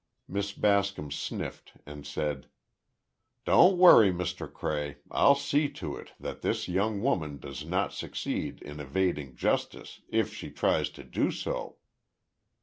[0.27, 2.47] Miss Bascom sniffed and said:
[3.45, 4.51] "Don't worry, Mr.
[4.51, 4.95] Cray.
[5.11, 10.33] I'll see to it, that this young woman does not succeed in evading justice, if
[10.33, 11.75] she tries to do so."